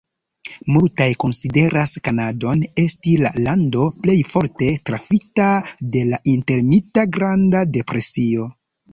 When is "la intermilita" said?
6.13-7.05